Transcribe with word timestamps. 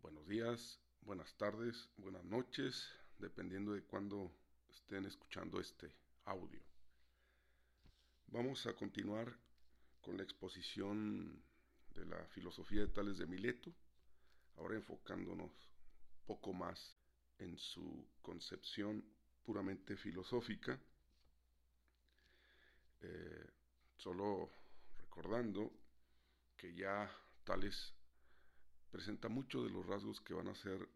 Buenos 0.00 0.26
días, 0.26 0.80
buenas 1.02 1.34
tardes, 1.34 1.90
buenas 1.98 2.24
noches, 2.24 2.90
dependiendo 3.18 3.74
de 3.74 3.82
cuándo 3.82 4.32
estén 4.70 5.04
escuchando 5.04 5.60
este 5.60 5.92
audio. 6.24 6.62
Vamos 8.28 8.66
a 8.66 8.72
continuar 8.72 9.30
con 10.00 10.16
la 10.16 10.22
exposición 10.22 11.42
de 11.94 12.06
la 12.06 12.24
filosofía 12.28 12.80
de 12.80 12.88
Tales 12.88 13.18
de 13.18 13.26
Mileto, 13.26 13.74
ahora 14.56 14.76
enfocándonos 14.76 15.50
poco 16.24 16.54
más 16.54 16.96
en 17.36 17.58
su 17.58 18.06
concepción 18.22 19.04
puramente 19.44 19.98
filosófica, 19.98 20.80
eh, 23.02 23.50
solo 23.98 24.50
recordando 24.96 25.70
que 26.56 26.74
ya 26.74 27.10
Tales 27.44 27.94
presenta 28.90 29.28
muchos 29.28 29.64
de 29.64 29.70
los 29.70 29.86
rasgos 29.86 30.20
que 30.20 30.34
van 30.34 30.48
a 30.48 30.54
ser 30.54 30.88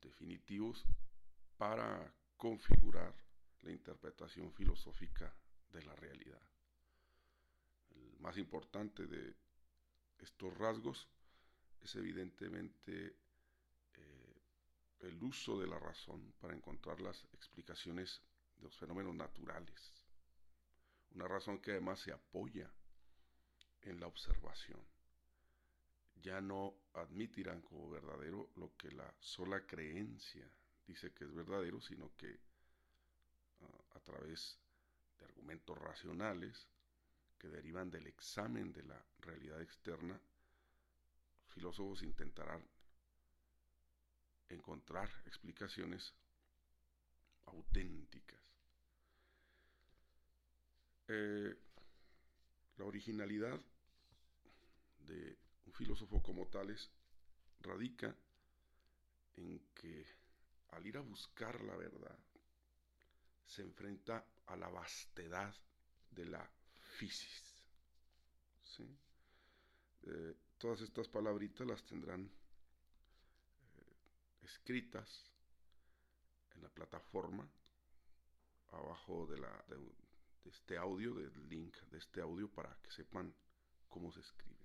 definitivos 0.00 0.84
para 1.58 2.14
configurar 2.36 3.14
la 3.62 3.72
interpretación 3.72 4.52
filosófica 4.52 5.34
de 5.72 5.82
la 5.82 5.94
realidad. 5.96 6.40
El 7.90 8.18
más 8.20 8.38
importante 8.38 9.06
de 9.06 9.36
estos 10.18 10.56
rasgos 10.56 11.08
es 11.82 11.94
evidentemente 11.96 13.16
eh, 13.94 14.42
el 15.00 15.22
uso 15.22 15.58
de 15.60 15.66
la 15.66 15.78
razón 15.78 16.32
para 16.40 16.54
encontrar 16.54 17.00
las 17.00 17.24
explicaciones 17.32 18.22
de 18.56 18.62
los 18.62 18.76
fenómenos 18.76 19.14
naturales. 19.14 19.94
Una 21.12 21.26
razón 21.26 21.60
que 21.60 21.72
además 21.72 22.00
se 22.00 22.12
apoya 22.12 22.70
en 23.82 24.00
la 24.00 24.06
observación. 24.06 24.80
Ya 26.22 26.40
no 26.40 26.74
admitirán 26.94 27.62
como 27.62 27.88
verdadero 27.90 28.50
lo 28.56 28.76
que 28.76 28.90
la 28.90 29.14
sola 29.20 29.66
creencia 29.66 30.46
dice 30.86 31.12
que 31.12 31.24
es 31.24 31.34
verdadero, 31.34 31.80
sino 31.80 32.14
que 32.16 32.38
ah, 33.62 33.96
a 33.96 34.00
través 34.00 34.58
de 35.18 35.24
argumentos 35.24 35.78
racionales 35.78 36.68
que 37.38 37.48
derivan 37.48 37.90
del 37.90 38.06
examen 38.06 38.72
de 38.72 38.82
la 38.82 39.02
realidad 39.20 39.62
externa, 39.62 40.20
filósofos 41.48 42.02
intentarán 42.02 42.62
encontrar 44.50 45.08
explicaciones 45.26 46.12
auténticas. 47.46 48.40
Eh, 51.08 51.56
la 52.76 52.84
originalidad 52.84 53.60
filósofo 55.80 56.22
como 56.22 56.46
tales 56.48 56.90
radica 57.62 58.14
en 59.36 59.58
que 59.74 60.06
al 60.72 60.86
ir 60.86 60.98
a 60.98 61.00
buscar 61.00 61.58
la 61.62 61.74
verdad 61.74 62.18
se 63.46 63.62
enfrenta 63.62 64.22
a 64.46 64.56
la 64.56 64.68
vastedad 64.68 65.54
de 66.10 66.26
la 66.26 66.50
fisis. 66.98 67.56
Eh, 70.02 70.34
todas 70.58 70.82
estas 70.82 71.08
palabritas 71.08 71.66
las 71.66 71.82
tendrán 71.84 72.30
escritas 74.42 75.30
en 76.54 76.62
la 76.62 76.68
plataforma 76.68 77.48
abajo 78.72 79.26
de, 79.26 79.40
este 80.44 80.76
audio, 80.76 81.14
del 81.14 81.48
link 81.48 81.74
de 81.90 81.98
este 81.98 82.20
audio 82.20 82.50
para 82.50 82.76
que 82.82 82.90
sepan 82.90 83.34
cómo 83.88 84.12
se 84.12 84.20
escribe. 84.20 84.59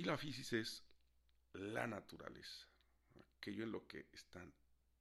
Y 0.00 0.04
la 0.04 0.16
física 0.16 0.56
es 0.56 0.82
la 1.52 1.86
naturaleza, 1.86 2.66
aquello 3.36 3.64
en 3.64 3.72
lo 3.72 3.86
que 3.86 4.06
están 4.12 4.50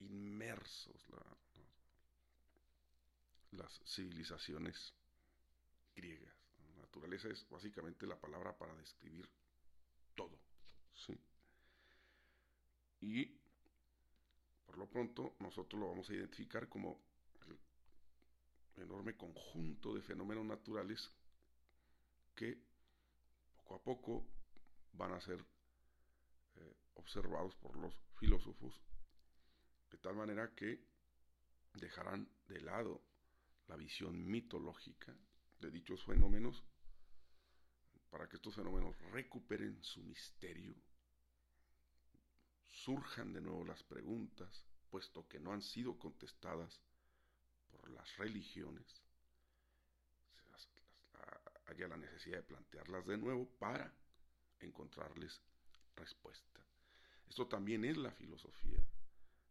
inmersos 0.02 1.08
las 3.52 3.82
civilizaciones 3.86 4.94
griegas. 5.96 6.36
naturaleza 6.82 7.30
es 7.30 7.48
básicamente 7.50 8.06
la 8.06 8.20
palabra 8.20 8.58
para 8.58 8.76
describir 8.76 9.26
todo. 10.16 10.38
¿sí? 10.94 11.18
Y 13.00 13.26
por 14.66 14.78
lo 14.78 14.90
pronto 14.90 15.38
nosotros 15.40 15.80
lo 15.80 15.88
vamos 15.88 16.10
a 16.10 16.14
identificar 16.14 16.68
como 16.68 17.00
el 18.76 18.84
enorme 18.84 19.16
conjunto 19.16 19.96
de 19.96 20.02
fenómenos 20.02 20.44
naturales 20.44 21.10
que 22.36 22.62
poco 23.56 23.76
a 23.76 23.82
poco 23.82 24.39
van 24.94 25.14
a 25.14 25.22
ser 25.22 25.40
eh, 26.56 26.76
observados 26.96 27.56
por 27.56 27.76
los 27.78 27.94
filósofos 28.20 28.80
de 29.92 29.98
tal 29.98 30.16
manera 30.16 30.54
que 30.56 30.84
dejarán 31.74 32.30
de 32.48 32.62
lado 32.62 33.02
la 33.68 33.76
visión 33.76 34.26
mitológica 34.30 35.16
de 35.60 35.72
dichos 35.72 36.04
fenómenos 36.06 36.64
para 38.10 38.28
que 38.28 38.38
estos 38.38 38.56
fenómenos 38.56 38.98
recuperen 39.12 39.84
su 39.84 40.02
misterio 40.04 40.76
surjan 42.70 43.34
de 43.34 43.42
nuevo 43.42 43.66
las 43.66 43.84
preguntas, 43.84 44.66
puesto 44.90 45.28
que 45.28 45.40
no 45.40 45.52
han 45.52 45.62
sido 45.62 45.98
contestadas 45.98 46.82
por 47.72 47.90
las 47.92 48.18
religiones, 48.18 49.04
haya 51.66 51.88
la 51.88 51.98
necesidad 51.98 52.38
de 52.38 52.44
plantearlas 52.44 53.06
de 53.06 53.18
nuevo 53.18 53.48
para 53.60 53.94
encontrarles 54.62 55.42
respuesta. 55.96 56.60
Esto 57.28 57.48
también 57.48 57.86
es 57.86 57.98
la 57.98 58.12
filosofía. 58.12 58.80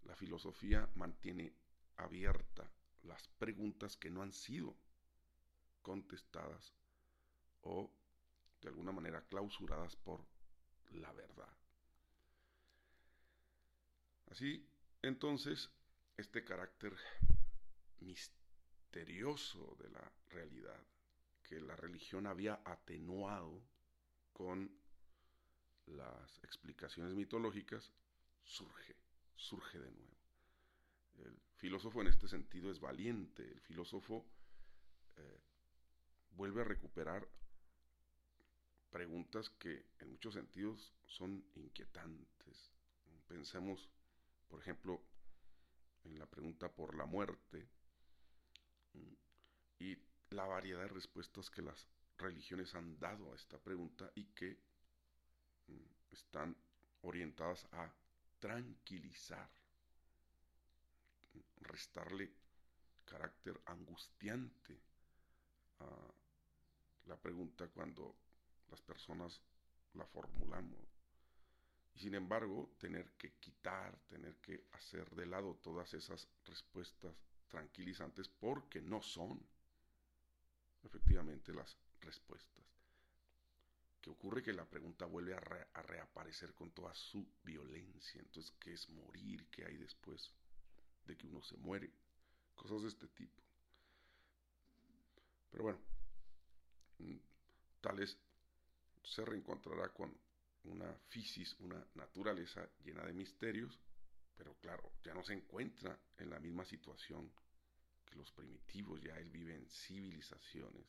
La 0.05 0.17
filosofía 0.17 0.89
mantiene 0.95 1.53
abierta 1.97 2.71
las 3.03 3.29
preguntas 3.39 3.97
que 3.97 4.11
no 4.11 4.23
han 4.23 4.33
sido 4.33 4.75
contestadas 5.83 6.75
o 7.63 7.91
de 8.61 8.69
alguna 8.69 8.93
manera 8.93 9.23
clausuradas 9.27 9.97
por 9.97 10.25
la 10.91 11.13
verdad. 11.13 11.53
Así, 14.31 14.69
entonces, 15.03 15.71
este 16.17 16.45
carácter 16.45 16.95
misterioso 18.01 19.77
de 19.81 19.91
la 19.91 20.13
realidad 20.29 20.81
que 21.43 21.61
la 21.61 21.77
religión 21.77 22.27
había 22.27 22.61
atenuado 22.65 23.63
con 24.33 24.71
las 25.97 26.38
explicaciones 26.44 27.15
mitológicas, 27.15 27.93
surge, 28.44 28.97
surge 29.34 29.78
de 29.78 29.91
nuevo. 29.91 30.16
El 31.19 31.37
filósofo 31.56 32.00
en 32.00 32.09
este 32.09 32.28
sentido 32.28 32.71
es 32.71 32.81
valiente, 32.81 33.43
el 33.43 33.60
filósofo 33.60 34.25
eh, 35.16 35.41
vuelve 36.31 36.60
a 36.60 36.65
recuperar 36.65 37.28
preguntas 38.91 39.50
que 39.50 39.87
en 39.98 40.10
muchos 40.10 40.34
sentidos 40.34 40.93
son 41.06 41.44
inquietantes. 41.54 42.71
Pensemos 43.27 43.88
por 44.48 44.60
ejemplo, 44.60 45.00
en 46.04 46.19
la 46.19 46.27
pregunta 46.27 46.72
por 46.72 46.94
la 46.94 47.04
muerte 47.06 47.69
mm, 48.94 49.12
y 49.81 49.98
la 50.31 50.47
variedad 50.47 50.81
de 50.81 50.88
respuestas 50.88 51.50
que 51.50 51.62
las 51.62 51.87
religiones 52.16 52.75
han 52.75 52.98
dado 52.98 53.32
a 53.32 53.37
esta 53.37 53.59
pregunta 53.59 54.10
y 54.15 54.25
que 54.27 54.59
están 56.11 56.56
orientadas 57.03 57.67
a 57.73 57.91
tranquilizar, 58.39 59.49
restarle 61.61 62.31
carácter 63.05 63.61
angustiante 63.67 64.78
a 65.81 65.87
la 67.07 67.17
pregunta 67.17 67.69
cuando 67.69 68.15
las 68.71 68.81
personas 68.83 69.41
la 69.95 70.07
formulamos 70.07 70.98
sin 71.98 72.15
embargo, 72.15 72.71
tener 72.78 73.10
que 73.19 73.33
quitar, 73.41 73.98
tener 74.07 74.37
que 74.37 74.66
hacer 74.72 75.10
de 75.10 75.27
lado 75.27 75.57
todas 75.57 75.92
esas 75.95 76.28
respuestas 76.45 77.13
tranquilizantes 77.48 78.28
porque 78.28 78.81
no 78.81 79.03
son 79.03 79.45
efectivamente 80.84 81.53
las 81.53 81.77
respuestas. 82.01 82.78
Ocurre 84.09 84.43
que 84.43 84.53
la 84.53 84.65
pregunta 84.65 85.07
vuelve 85.07 85.34
a, 85.34 85.41
reaparecer 85.83 86.55
con 86.55 86.71
toda 86.72 86.95
su 86.95 87.27
violencia. 87.45 88.21
Entonces, 88.21 88.53
¿qué 88.59 88.72
es 88.72 88.89
morir? 88.91 89.47
¿Qué 89.51 89.65
hay 89.65 89.77
después 89.77 90.33
de 91.07 91.16
que 91.16 91.27
uno 91.27 91.43
se 91.43 91.57
muere? 91.59 91.91
Cosas 92.55 92.83
de 92.83 92.89
este 92.89 93.09
tipo. 93.09 93.43
Pero 95.51 95.65
bueno, 95.65 95.81
mm, 96.99 97.16
tal 97.81 97.97
vez 97.97 98.16
se 99.03 99.25
reencontrará 99.25 99.89
con 99.91 100.15
una 100.65 100.93
fisis, 101.09 101.54
una 101.61 101.84
naturaleza 101.95 102.69
llena 102.84 103.04
de 103.04 103.13
misterios, 103.13 103.78
pero 104.37 104.54
claro, 104.57 104.93
ya 105.03 105.15
no 105.15 105.22
se 105.22 105.34
encuentra 105.34 105.99
en 106.19 106.31
la 106.31 106.39
misma 106.39 106.65
situación 106.65 107.31
que 108.04 108.16
los 108.16 108.31
primitivos, 108.33 109.01
ya 109.01 109.16
él 109.16 109.31
vive 109.31 109.54
en 109.54 109.69
civilizaciones 109.69 110.87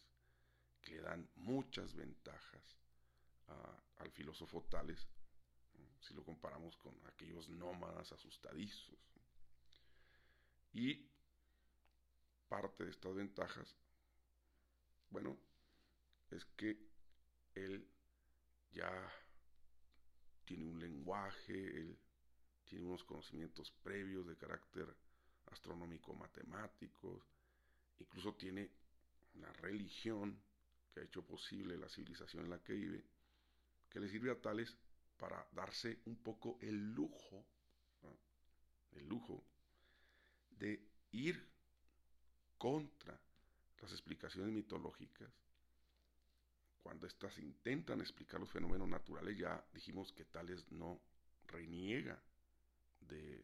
que 0.81 0.95
le 0.95 1.01
dan 1.01 1.29
muchas 1.35 1.93
ventajas 1.93 2.79
al 3.97 4.11
filósofo 4.11 4.63
Tales, 4.69 5.07
si 5.99 6.13
lo 6.13 6.23
comparamos 6.23 6.75
con 6.77 6.95
aquellos 7.07 7.49
nómadas 7.49 8.11
asustadizos. 8.11 8.97
Y 10.73 11.09
parte 12.47 12.85
de 12.85 12.91
estas 12.91 13.15
ventajas, 13.15 13.75
bueno, 15.09 15.37
es 16.31 16.45
que 16.57 16.77
él 17.55 17.87
ya 18.71 19.11
tiene 20.45 20.65
un 20.65 20.79
lenguaje, 20.79 21.53
él 21.53 21.97
tiene 22.65 22.85
unos 22.85 23.03
conocimientos 23.03 23.71
previos 23.83 24.27
de 24.27 24.37
carácter 24.37 24.95
astronómico 25.47 26.13
matemáticos, 26.13 27.23
incluso 27.99 28.35
tiene 28.35 28.69
una 29.35 29.51
religión 29.53 30.39
que 30.93 31.01
ha 31.01 31.03
hecho 31.03 31.25
posible 31.25 31.77
la 31.77 31.89
civilización 31.89 32.45
en 32.45 32.51
la 32.51 32.63
que 32.63 32.73
vive, 32.73 33.03
que 33.89 33.99
le 33.99 34.09
sirve 34.09 34.31
a 34.31 34.41
tales 34.41 34.75
para 35.17 35.47
darse 35.51 35.99
un 36.05 36.15
poco 36.17 36.57
el 36.61 36.93
lujo, 36.93 37.45
el 38.91 39.07
lujo 39.07 39.43
de 40.51 40.81
ir 41.11 41.49
contra 42.57 43.19
las 43.81 43.91
explicaciones 43.91 44.51
mitológicas. 44.51 45.29
Cuando 46.83 47.07
éstas 47.07 47.37
intentan 47.39 48.01
explicar 48.01 48.39
los 48.39 48.51
fenómenos 48.51 48.87
naturales, 48.87 49.37
ya 49.37 49.63
dijimos 49.73 50.11
que 50.13 50.25
Tales 50.25 50.71
no 50.71 50.99
reniega 51.47 52.21
de 53.01 53.35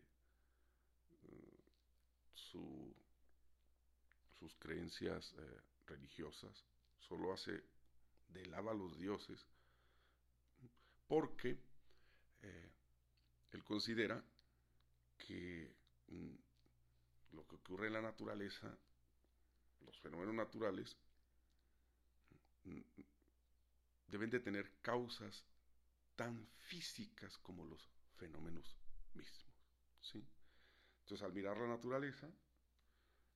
eh, 1.23 1.63
sus 2.33 2.95
creencias 4.59 5.33
eh, 5.37 5.61
religiosas, 5.87 6.65
solo 6.99 7.33
hace 7.33 7.63
de 8.29 8.45
lado 8.47 8.69
a 8.69 8.73
los 8.73 8.97
dioses, 8.97 9.45
porque 11.07 11.57
eh, 12.41 12.71
él 13.51 13.63
considera 13.63 14.23
que 15.17 15.75
mm, 16.07 16.35
lo 17.33 17.47
que 17.47 17.55
ocurre 17.55 17.87
en 17.87 17.93
la 17.93 18.01
naturaleza, 18.01 18.77
los 19.85 19.99
fenómenos 19.99 20.35
naturales, 20.35 20.97
mm, 22.63 22.81
deben 24.07 24.29
de 24.29 24.39
tener 24.39 24.79
causas 24.81 25.45
tan 26.15 26.47
físicas 26.57 27.37
como 27.39 27.65
los 27.65 27.89
fenómenos 28.17 28.75
mismos. 29.13 29.45
¿sí? 30.01 30.25
Entonces, 31.01 31.23
al 31.25 31.33
mirar 31.33 31.57
la 31.57 31.67
naturaleza, 31.67 32.29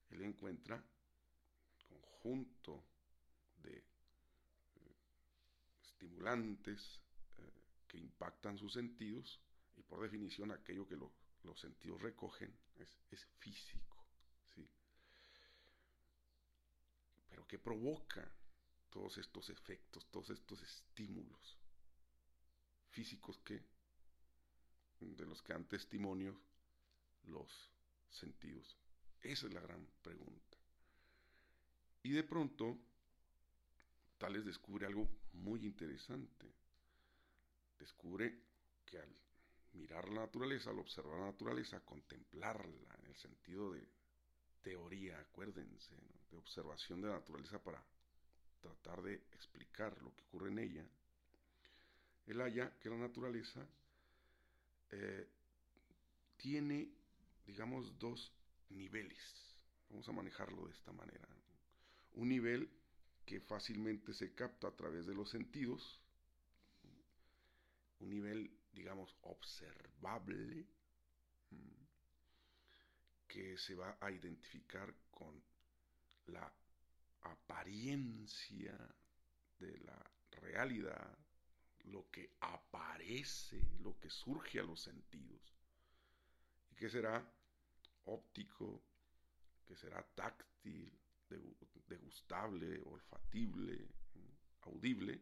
él 0.09 0.23
encuentra 0.23 0.83
conjunto 1.87 2.83
de 3.61 3.77
eh, 3.77 4.95
estimulantes 5.81 7.01
que 7.89 7.97
impactan 7.97 8.57
sus 8.57 8.73
sentidos 8.73 9.41
y 9.75 9.81
por 9.81 10.01
definición 10.01 10.51
aquello 10.51 10.87
que 10.87 10.95
los 10.95 11.59
sentidos 11.59 12.01
recogen 12.01 12.55
es, 12.75 13.27
físico. 13.39 14.05
¿sí? 14.53 14.69
Pero 17.27 17.45
¿qué 17.47 17.57
provoca 17.57 18.31
todos 18.89 19.17
estos 19.17 19.49
efectos, 19.49 20.05
todos 20.11 20.29
estos 20.29 20.61
estímulos 20.61 21.57
físicos 22.91 23.37
que 23.39 23.61
de 24.99 25.25
los 25.25 25.41
que 25.41 25.53
dan 25.53 25.65
testimonio 25.65 26.39
los 27.23 27.71
sentidos? 28.09 28.77
Esa 29.21 29.47
es 29.47 29.53
la 29.53 29.61
gran 29.61 29.85
pregunta. 30.01 30.57
Y 32.03 32.11
de 32.11 32.23
pronto, 32.23 32.77
Tales 34.17 34.45
descubre 34.45 34.85
algo 34.85 35.09
muy 35.33 35.65
interesante. 35.65 36.53
Descubre 37.79 38.37
que 38.85 38.99
al 38.99 39.15
mirar 39.73 40.07
la 40.09 40.21
naturaleza, 40.21 40.69
al 40.69 40.79
observar 40.79 41.19
la 41.19 41.27
naturaleza, 41.27 41.79
contemplarla 41.79 42.95
en 42.99 43.05
el 43.07 43.15
sentido 43.15 43.71
de 43.71 43.87
teoría, 44.61 45.19
acuérdense, 45.19 45.95
de 46.29 46.37
observación 46.37 47.01
de 47.01 47.07
la 47.07 47.15
naturaleza 47.15 47.63
para 47.63 47.83
tratar 48.61 49.01
de 49.01 49.15
explicar 49.31 49.99
lo 50.01 50.13
que 50.15 50.23
ocurre 50.23 50.49
en 50.49 50.59
ella, 50.59 50.85
él 52.27 52.41
halla 52.41 52.77
que 52.79 52.89
la 52.89 52.97
naturaleza 52.97 53.65
eh, 54.91 55.27
tiene, 56.37 56.89
digamos, 57.45 57.97
dos 57.97 58.31
niveles. 58.69 59.19
Vamos 59.89 60.07
a 60.07 60.11
manejarlo 60.11 60.67
de 60.67 60.73
esta 60.73 60.91
manera. 60.91 61.27
Un 62.13 62.29
nivel 62.29 62.69
que 63.25 63.39
fácilmente 63.39 64.13
se 64.13 64.33
capta 64.33 64.67
a 64.67 64.75
través 64.75 65.05
de 65.05 65.15
los 65.15 65.29
sentidos, 65.29 65.98
un 67.99 68.09
nivel, 68.09 68.51
digamos, 68.71 69.15
observable, 69.21 70.67
que 73.27 73.57
se 73.57 73.75
va 73.75 73.97
a 74.01 74.11
identificar 74.11 74.93
con 75.11 75.41
la 76.27 76.51
apariencia 77.21 78.75
de 79.59 79.77
la 79.79 80.11
realidad, 80.31 81.17
lo 81.85 82.09
que 82.09 82.35
aparece, 82.39 83.61
lo 83.79 83.99
que 83.99 84.09
surge 84.09 84.59
a 84.59 84.63
los 84.63 84.81
sentidos, 84.81 85.55
y 86.71 86.75
que 86.75 86.89
será 86.89 87.23
óptico, 88.05 88.83
que 89.65 89.75
será 89.75 90.01
táctil, 90.15 90.91
degustable, 91.87 92.81
olfatible, 92.85 93.87
audible, 94.61 95.21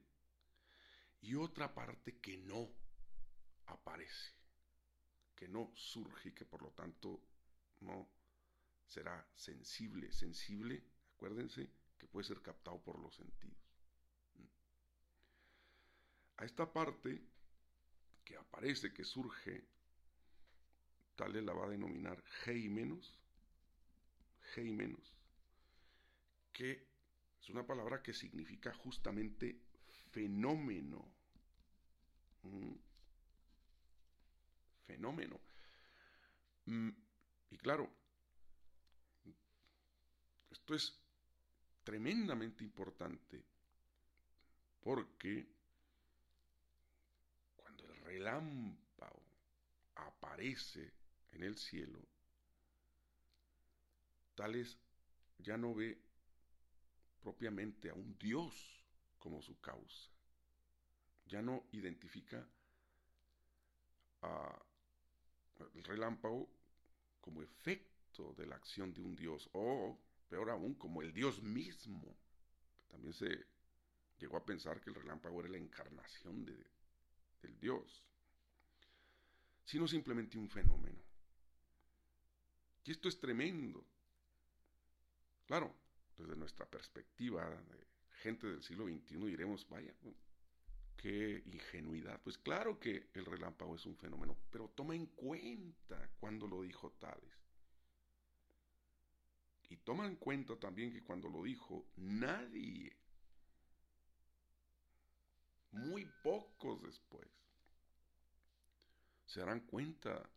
y 1.28 1.36
otra 1.36 1.74
parte 1.74 2.20
que 2.20 2.38
no 2.38 2.70
aparece, 3.66 4.32
que 5.36 5.50
no 5.50 5.74
surge 5.76 6.30
y 6.30 6.32
que 6.32 6.46
por 6.46 6.62
lo 6.62 6.72
tanto 6.72 7.22
no 7.82 8.08
será 8.86 9.28
sensible. 9.36 10.10
Sensible, 10.14 10.82
acuérdense, 11.16 11.70
que 11.98 12.08
puede 12.08 12.26
ser 12.26 12.42
captado 12.42 12.82
por 12.82 12.98
los 12.98 13.14
sentidos. 13.14 13.58
A 16.38 16.46
esta 16.46 16.72
parte 16.72 17.22
que 18.24 18.38
aparece, 18.38 18.94
que 18.94 19.04
surge, 19.04 19.68
tal 21.18 21.46
la 21.46 21.52
va 21.52 21.66
a 21.66 21.70
denominar 21.70 22.24
G 22.46 22.70
menos, 22.70 23.20
G 24.56 24.72
menos, 24.72 25.14
que 26.54 26.88
es 27.42 27.50
una 27.50 27.68
palabra 27.68 28.02
que 28.02 28.14
significa 28.14 28.74
justamente 28.74 29.67
fenómeno. 30.12 31.06
Mm. 32.44 32.74
Fenómeno. 34.86 35.40
Mm, 36.66 36.90
y 37.52 37.58
claro, 37.58 37.90
esto 40.50 40.76
es 40.76 41.00
tremendamente 41.84 42.64
importante 42.64 43.44
porque 44.82 45.48
cuando 47.56 47.86
el 47.86 47.96
relámpago 48.02 49.24
aparece 49.96 50.94
en 51.32 51.44
el 51.44 51.58
cielo, 51.58 52.00
Tales 54.36 54.78
ya 55.40 55.58
no 55.58 55.74
ve 55.74 55.98
propiamente 57.22 57.90
a 57.90 57.94
un 57.94 58.18
Dios 58.18 58.77
como 59.20 59.42
su 59.42 59.60
causa. 59.60 60.10
Ya 61.26 61.42
no 61.42 61.66
identifica 61.72 62.48
al 64.22 65.84
relámpago 65.84 66.50
como 67.22 67.42
efecto 67.42 68.34
de 68.38 68.46
la 68.48 68.56
acción 68.56 68.94
de 68.94 69.02
un 69.02 69.16
Dios, 69.16 69.50
o 69.54 70.00
peor 70.30 70.50
aún, 70.50 70.76
como 70.76 71.02
el 71.02 71.14
Dios 71.14 71.42
mismo. 71.42 72.16
También 72.88 73.14
se 73.14 73.46
llegó 74.20 74.38
a 74.38 74.46
pensar 74.46 74.82
que 74.82 74.90
el 74.90 74.96
relámpago 74.96 75.42
era 75.42 75.50
la 75.50 75.58
encarnación 75.58 76.46
de, 76.46 76.56
del 77.42 77.60
Dios, 77.60 78.04
sino 79.66 79.88
simplemente 79.88 80.38
un 80.38 80.50
fenómeno. 80.50 81.00
Y 82.86 82.92
esto 82.92 83.10
es 83.10 83.20
tremendo. 83.20 83.86
Claro, 85.46 85.76
desde 86.18 86.36
nuestra 86.36 86.66
perspectiva 86.66 87.50
de 87.50 87.88
gente 88.18 88.48
del 88.48 88.64
siglo 88.64 88.86
XXI 88.86 89.18
diremos, 89.28 89.68
vaya, 89.70 89.94
qué 90.98 91.44
ingenuidad. 91.46 92.20
Pues 92.24 92.38
claro 92.38 92.80
que 92.80 93.10
el 93.14 93.26
relámpago 93.26 93.76
es 93.76 93.86
un 93.86 93.96
fenómeno, 93.98 94.36
pero 94.52 94.70
toma 94.70 94.96
en 94.96 95.06
cuenta 95.08 96.10
cuando 96.20 96.48
lo 96.48 96.62
dijo 96.62 96.92
Tales. 97.00 97.38
Y 99.70 99.78
toma 99.78 100.06
en 100.06 100.16
cuenta 100.16 100.58
también 100.58 100.92
que 100.92 101.04
cuando 101.04 101.30
lo 101.30 101.44
dijo, 101.44 101.86
nadie, 101.98 102.96
muy 105.72 106.06
pocos 106.24 106.82
después, 106.82 107.28
se 109.26 109.42
darán 109.42 109.60
cuenta 109.62 110.30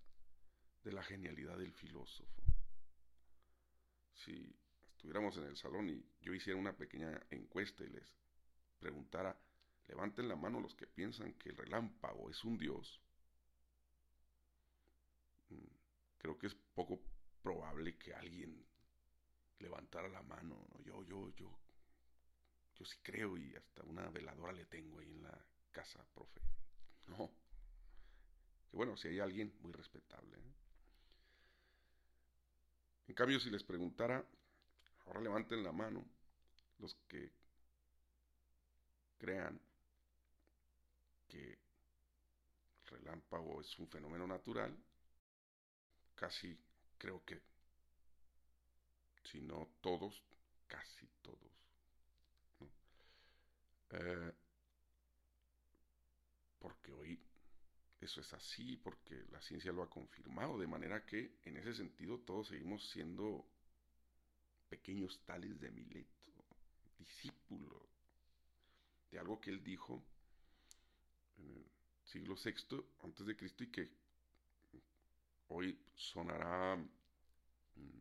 de 0.83 0.93
la 0.93 1.03
genialidad 1.03 1.57
del 1.59 1.73
filósofo. 1.73 2.43
Si 4.15 4.60
estuviéramos 5.01 5.35
en 5.39 5.45
el 5.45 5.57
salón 5.57 5.89
y 5.89 6.05
yo 6.21 6.35
hiciera 6.35 6.59
una 6.59 6.77
pequeña 6.77 7.19
encuesta 7.31 7.83
y 7.83 7.89
les 7.89 8.15
preguntara, 8.79 9.35
levanten 9.89 10.29
la 10.29 10.37
mano 10.37 10.61
los 10.61 10.75
que 10.75 10.87
piensan 10.87 11.33
que 11.39 11.49
el 11.49 11.57
relámpago 11.57 12.29
es 12.29 12.45
un 12.45 12.59
dios, 12.59 13.01
mm, 15.49 15.57
creo 16.19 16.39
que 16.39 16.49
es 16.49 16.55
poco 16.75 17.01
probable 17.43 17.97
que 17.97 18.13
alguien 18.13 18.63
levantara 19.59 20.07
la 20.09 20.23
mano. 20.23 20.69
Yo, 20.85 21.03
yo, 21.05 21.31
yo, 21.31 21.59
yo 22.75 22.85
sí 22.85 22.99
creo 23.03 23.39
y 23.39 23.57
hasta 23.57 23.83
una 23.85 24.07
veladora 24.11 24.53
le 24.53 24.67
tengo 24.67 24.99
ahí 24.99 25.11
en 25.13 25.23
la 25.23 25.47
casa, 25.71 26.05
profe. 26.13 26.43
No. 27.07 27.31
Que 28.71 28.77
bueno, 28.77 28.99
si 28.99 29.09
hay 29.09 29.21
alguien, 29.21 29.57
muy 29.61 29.73
respetable. 29.73 30.37
¿eh? 30.37 30.55
En 33.09 33.15
cambio, 33.15 33.41
si 33.41 33.49
les 33.49 33.65
preguntara, 33.65 34.23
ahora 35.07 35.21
levanten 35.21 35.63
la 35.63 35.73
mano 35.73 36.05
los 36.79 36.95
que 37.09 37.31
crean 39.19 39.61
que 41.29 41.53
el 41.53 41.59
relámpago 42.87 43.61
es 43.61 43.79
un 43.79 43.89
fenómeno 43.89 44.27
natural, 44.27 44.77
casi 46.15 46.59
creo 46.99 47.25
que, 47.25 47.41
si 49.25 49.41
no 49.41 49.69
todos, 49.81 50.23
casi 50.67 51.07
todos. 51.23 51.51
Eh, 53.91 54.33
porque 56.59 56.93
hoy 56.93 57.21
eso 58.01 58.21
es 58.21 58.33
así, 58.33 58.77
porque 58.77 59.27
la 59.31 59.41
ciencia 59.43 59.73
lo 59.73 59.83
ha 59.83 59.91
confirmado, 59.91 60.59
de 60.59 60.67
manera 60.67 61.05
que 61.05 61.39
en 61.45 61.57
ese 61.59 61.75
sentido 61.75 62.21
todos 62.21 62.49
seguimos 62.49 62.89
siendo 62.91 63.47
pequeños 64.71 65.21
tales 65.27 65.61
de 65.61 65.71
Mileto, 65.71 66.31
discípulos 66.97 67.83
de 69.11 69.19
algo 69.19 69.41
que 69.41 69.51
él 69.51 69.63
dijo 69.63 70.03
en 71.39 71.51
el 71.51 71.67
siglo 72.05 72.37
VI 72.37 72.85
antes 73.03 73.27
de 73.27 73.37
Cristo 73.37 73.65
y 73.65 73.71
que 73.71 73.91
hoy 75.49 75.77
sonará 75.97 76.77
mm, 76.77 78.01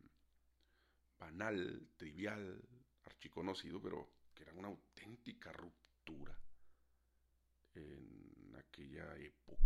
banal, 1.20 1.90
trivial, 1.98 2.62
archiconocido, 3.06 3.82
pero 3.82 4.08
que 4.36 4.44
era 4.44 4.54
una 4.54 4.68
auténtica 4.68 5.52
ruptura 5.52 6.38
en 7.74 8.56
aquella 8.58 9.18
época. 9.18 9.60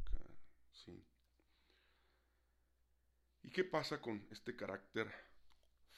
¿Y 3.43 3.49
qué 3.49 3.65
pasa 3.65 3.99
con 3.99 4.25
este 4.31 4.55
carácter 4.55 5.32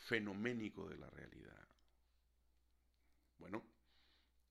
fenoménico 0.05 0.87
de 0.87 0.97
la 0.97 1.09
realidad? 1.09 1.67
Bueno, 3.37 3.63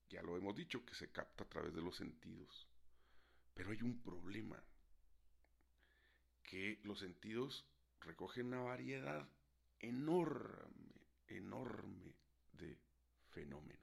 ya 0.09 0.21
lo 0.21 0.37
hemos 0.37 0.55
dicho, 0.55 0.85
que 0.85 0.95
se 0.95 1.11
capta 1.11 1.43
a 1.43 1.49
través 1.49 1.73
de 1.73 1.81
los 1.81 1.95
sentidos. 1.95 2.67
Pero 3.53 3.71
hay 3.71 3.81
un 3.81 4.01
problema, 4.01 4.61
que 6.43 6.79
los 6.83 6.99
sentidos 6.99 7.65
recogen 8.01 8.47
una 8.47 8.61
variedad 8.61 9.27
enorme, 9.79 10.93
enorme 11.27 12.15
de 12.53 12.77
fenómenos. 13.31 13.81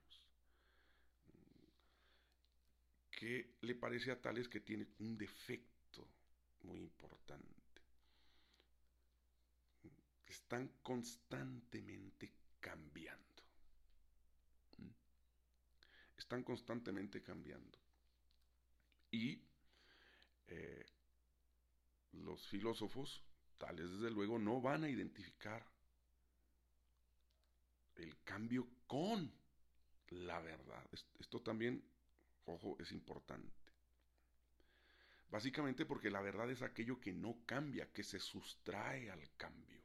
Que 3.11 3.57
le 3.61 3.75
parece 3.75 4.11
a 4.11 4.21
tales 4.21 4.47
que 4.47 4.59
tiene 4.59 4.87
un 4.99 5.17
defecto 5.17 6.07
muy 6.63 6.79
importante. 6.79 7.62
Están 10.33 10.67
constantemente 10.81 12.33
cambiando 12.59 13.23
están 16.23 16.43
constantemente 16.43 17.21
cambiando. 17.21 17.77
Y 19.11 19.39
eh, 20.47 20.85
los 22.13 22.47
filósofos, 22.47 23.23
tales 23.57 23.91
desde 23.91 24.09
luego, 24.09 24.39
no 24.39 24.61
van 24.61 24.83
a 24.83 24.89
identificar 24.89 25.63
el 27.95 28.17
cambio 28.23 28.67
con 28.87 29.31
la 30.09 30.39
verdad. 30.39 30.83
Esto 31.19 31.41
también, 31.41 31.83
ojo, 32.45 32.77
es 32.79 32.91
importante. 32.91 33.53
Básicamente 35.29 35.85
porque 35.85 36.09
la 36.09 36.21
verdad 36.21 36.49
es 36.49 36.61
aquello 36.61 36.99
que 36.99 37.11
no 37.11 37.37
cambia, 37.45 37.91
que 37.91 38.03
se 38.03 38.19
sustrae 38.19 39.11
al 39.11 39.35
cambio. 39.35 39.81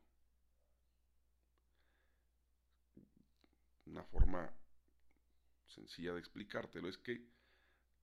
Una 3.87 3.98
forma 4.11 4.53
sencilla 5.67 6.13
de 6.13 6.21
explicártelo 6.21 6.89
es 6.89 6.99
que 6.99 7.23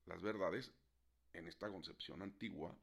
las 0.05 0.21
verdades 0.21 0.71
en 1.33 1.47
esta 1.47 1.69
concepción 1.69 2.21
antigua 2.21 2.75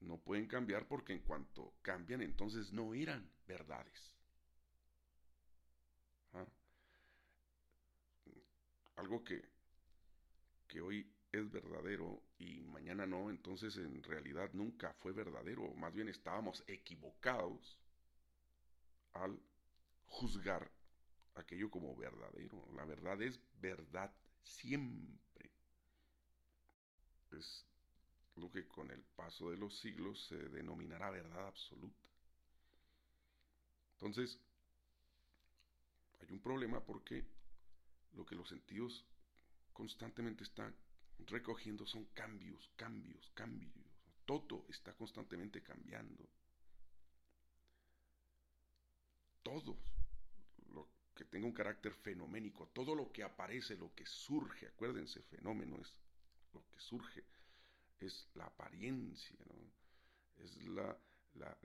no 0.00 0.18
pueden 0.18 0.46
cambiar 0.46 0.86
porque 0.86 1.12
en 1.12 1.20
cuanto 1.20 1.74
cambian 1.82 2.22
entonces 2.22 2.72
no 2.72 2.94
eran 2.94 3.30
verdades. 3.46 4.14
¿Ah? 6.34 6.46
Algo 8.96 9.24
que, 9.24 9.42
que 10.68 10.80
hoy 10.80 11.10
es 11.32 11.50
verdadero 11.50 12.22
y 12.38 12.60
mañana 12.62 13.06
no, 13.06 13.30
entonces 13.30 13.76
en 13.76 14.02
realidad 14.02 14.50
nunca 14.52 14.94
fue 14.94 15.12
verdadero, 15.12 15.72
más 15.74 15.92
bien 15.92 16.08
estábamos 16.08 16.62
equivocados 16.66 17.78
al 19.12 19.38
juzgar 20.06 20.70
aquello 21.38 21.70
como 21.70 21.96
verdadero. 21.96 22.66
La 22.74 22.84
verdad 22.84 23.20
es 23.22 23.40
verdad 23.60 24.12
siempre. 24.42 25.50
Es 27.32 27.64
lo 28.36 28.50
que 28.50 28.66
con 28.66 28.90
el 28.90 29.02
paso 29.02 29.50
de 29.50 29.56
los 29.56 29.78
siglos 29.78 30.26
se 30.26 30.36
denominará 30.36 31.10
verdad 31.10 31.48
absoluta. 31.48 32.08
Entonces, 33.94 34.38
hay 36.20 36.32
un 36.32 36.40
problema 36.40 36.80
porque 36.84 37.24
lo 38.14 38.24
que 38.24 38.36
los 38.36 38.48
sentidos 38.48 39.04
constantemente 39.72 40.44
están 40.44 40.74
recogiendo 41.26 41.86
son 41.86 42.04
cambios, 42.06 42.70
cambios, 42.76 43.30
cambios. 43.34 43.74
Todo 44.24 44.66
está 44.68 44.94
constantemente 44.94 45.62
cambiando. 45.62 46.28
Todos 49.42 49.76
que 51.18 51.24
tenga 51.24 51.46
un 51.46 51.52
carácter 51.52 51.92
fenoménico. 51.92 52.68
Todo 52.68 52.94
lo 52.94 53.10
que 53.10 53.24
aparece, 53.24 53.76
lo 53.76 53.92
que 53.92 54.06
surge, 54.06 54.68
acuérdense, 54.68 55.20
fenómeno 55.22 55.76
es 55.80 55.92
lo 56.54 56.64
que 56.70 56.78
surge, 56.78 57.24
es 57.98 58.28
la 58.36 58.44
apariencia, 58.44 59.36
es 60.36 60.56
la, 60.62 60.96
la, 61.34 61.58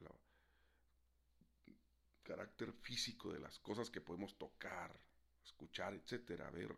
carácter 2.24 2.74
físico 2.74 3.32
de 3.32 3.40
las 3.40 3.60
cosas 3.60 3.92
que 3.92 4.02
podemos 4.02 4.36
tocar, 4.40 4.92
escuchar, 5.46 5.94
etcétera, 5.94 6.50
ver. 6.50 6.74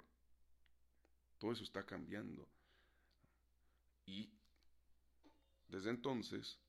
Todo 1.40 1.54
eso 1.54 1.64
está 1.64 1.86
cambiando. 1.86 2.46
Y 4.06 4.30
desde 5.70 5.92
entonces 5.92 6.60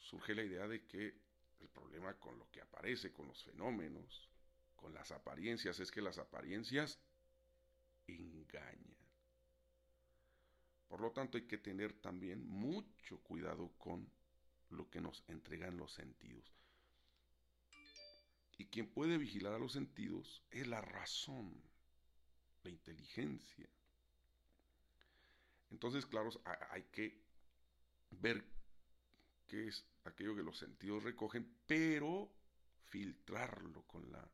surge 0.00 0.34
la 0.34 0.42
idea 0.42 0.66
de 0.66 0.84
que 0.86 1.14
el 1.60 1.68
problema 1.68 2.14
con 2.14 2.36
lo 2.36 2.50
que 2.50 2.62
aparece, 2.62 3.12
con 3.12 3.28
los 3.28 3.44
fenómenos, 3.44 4.28
con 4.76 4.94
las 4.94 5.10
apariencias 5.10 5.80
es 5.80 5.90
que 5.90 6.02
las 6.02 6.18
apariencias 6.18 7.00
engañan. 8.06 8.96
Por 10.88 11.00
lo 11.00 11.10
tanto, 11.12 11.36
hay 11.36 11.46
que 11.46 11.58
tener 11.58 11.92
también 11.94 12.46
mucho 12.46 13.18
cuidado 13.18 13.72
con 13.78 14.08
lo 14.70 14.88
que 14.88 15.00
nos 15.00 15.24
entregan 15.28 15.76
los 15.76 15.92
sentidos. 15.92 16.52
Y 18.58 18.66
quien 18.66 18.88
puede 18.88 19.18
vigilar 19.18 19.54
a 19.54 19.58
los 19.58 19.72
sentidos 19.72 20.42
es 20.50 20.66
la 20.66 20.80
razón, 20.80 21.60
la 22.62 22.70
inteligencia. 22.70 23.68
Entonces, 25.70 26.06
claro, 26.06 26.30
hay 26.70 26.84
que 26.84 27.20
ver 28.10 28.44
qué 29.46 29.68
es 29.68 29.84
aquello 30.04 30.36
que 30.36 30.42
los 30.42 30.58
sentidos 30.58 31.02
recogen, 31.02 31.58
pero 31.66 32.32
filtrarlo 32.84 33.82
con 33.82 34.10
la 34.10 34.30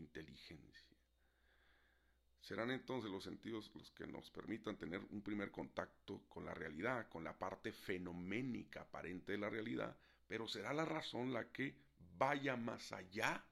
inteligencia. 0.00 0.96
Serán 2.40 2.70
entonces 2.70 3.10
los 3.10 3.22
sentidos 3.22 3.70
los 3.74 3.90
que 3.92 4.06
nos 4.06 4.30
permitan 4.30 4.76
tener 4.76 5.00
un 5.10 5.22
primer 5.22 5.50
contacto 5.50 6.22
con 6.28 6.44
la 6.44 6.54
realidad, 6.54 7.08
con 7.08 7.22
la 7.22 7.38
parte 7.38 7.72
fenoménica 7.72 8.80
aparente 8.80 9.32
de 9.32 9.38
la 9.38 9.50
realidad, 9.50 9.96
pero 10.26 10.48
será 10.48 10.72
la 10.72 10.84
razón 10.84 11.32
la 11.32 11.52
que 11.52 11.76
vaya 12.16 12.56
más 12.56 12.92
allá 12.92 13.44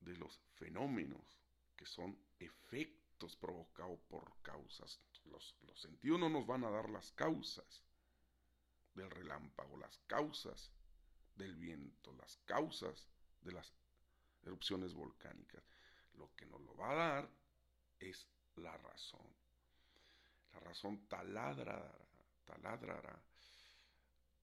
de 0.00 0.16
los 0.16 0.40
fenómenos 0.54 1.38
que 1.76 1.86
son 1.86 2.18
efectos 2.38 3.36
provocados 3.36 4.00
por 4.08 4.32
causas. 4.42 5.00
Los, 5.26 5.54
los 5.66 5.80
sentidos 5.80 6.18
no 6.18 6.28
nos 6.28 6.46
van 6.46 6.64
a 6.64 6.70
dar 6.70 6.88
las 6.88 7.12
causas 7.12 7.82
del 8.94 9.10
relámpago, 9.10 9.76
las 9.76 9.98
causas 10.06 10.72
del 11.36 11.54
viento, 11.56 12.12
las 12.14 12.36
causas 12.46 13.08
de 13.42 13.52
las 13.52 13.72
erupciones 14.44 14.94
volcánicas. 14.94 15.62
Lo 16.14 16.34
que 16.34 16.46
nos 16.46 16.60
lo 16.62 16.76
va 16.76 16.90
a 16.90 16.94
dar 16.94 17.30
es 17.98 18.26
la 18.56 18.76
razón. 18.76 19.26
La 20.52 20.60
razón 20.60 21.06
taladrará, 21.06 21.92
taladrará 22.44 23.22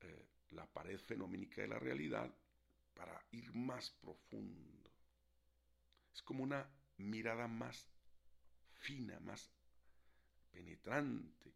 eh, 0.01 0.29
la 0.51 0.65
pared 0.65 0.99
fenoménica 0.99 1.61
de 1.61 1.67
la 1.67 1.79
realidad 1.79 2.33
para 2.93 3.21
ir 3.31 3.53
más 3.53 3.91
profundo. 3.91 4.91
Es 6.13 6.21
como 6.21 6.43
una 6.43 6.67
mirada 6.97 7.47
más 7.47 7.89
fina, 8.73 9.19
más 9.19 9.51
penetrante 10.51 11.53